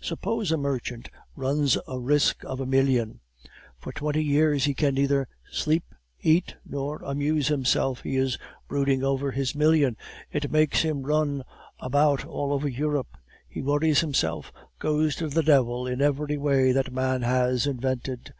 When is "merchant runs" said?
0.56-1.76